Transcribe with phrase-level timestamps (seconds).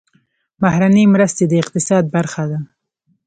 [0.61, 2.57] بهرنۍ مرستې د اقتصاد برخه ده